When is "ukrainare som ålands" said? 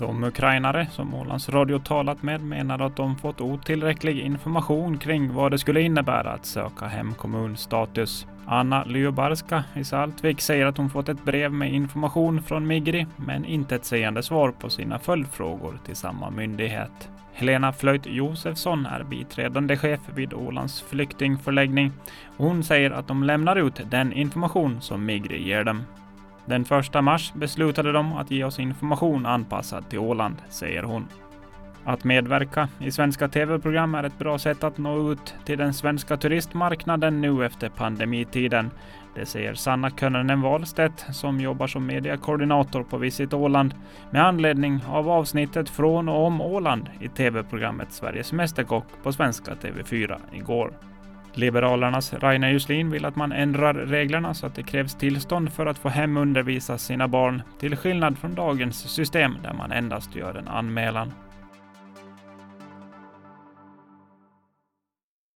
0.24-1.48